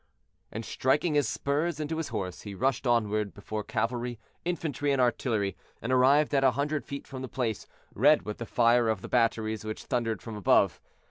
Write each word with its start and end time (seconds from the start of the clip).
And 0.51 0.65
striking 0.65 1.13
his 1.13 1.29
spurs 1.29 1.79
into 1.79 1.97
his 1.97 2.07
horse, 2.07 2.41
he 2.41 2.55
rushed 2.55 2.87
onward 2.87 3.35
before 3.35 3.63
cavalry, 3.63 4.17
infantry, 4.43 4.91
and 4.91 4.99
artillery, 4.99 5.55
and 5.79 5.91
arrived 5.93 6.33
at 6.33 6.43
a 6.43 6.49
hundred 6.57 6.83
feet 6.87 7.05
from 7.05 7.21
the 7.21 7.27
place, 7.27 7.67
red 7.93 8.23
with 8.23 8.39
the 8.39 8.47
fire 8.47 8.89
of 8.89 9.03
the 9.03 9.07
batteries 9.09 9.63
which 9.63 9.83
thundered 9.85 10.19
from 10.19 10.35
above. 10.35 10.81